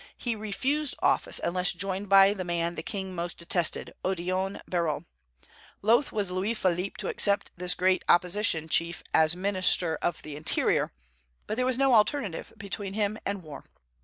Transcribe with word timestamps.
He 0.17 0.35
refused 0.35 0.95
office 1.03 1.39
unless 1.43 1.73
joined 1.73 2.09
by 2.09 2.33
the 2.33 2.43
man 2.43 2.73
the 2.73 2.81
king 2.81 3.13
most 3.13 3.37
detested, 3.37 3.93
Odillon 4.03 4.59
Barrot. 4.67 5.03
Loath 5.83 6.11
was 6.11 6.31
Louis 6.31 6.55
Philippe 6.55 6.95
to 6.97 7.07
accept 7.07 7.51
this 7.55 7.75
great 7.75 8.03
opposition 8.09 8.67
chief 8.67 9.03
as 9.13 9.35
minister 9.35 9.99
of 10.01 10.23
the 10.23 10.35
interior, 10.35 10.91
but 11.45 11.55
there 11.55 11.67
was 11.67 11.77
no 11.77 11.93
alternative 11.93 12.51
between 12.57 12.93
him 12.95 13.19
and 13.27 13.43
war. 13.43 13.63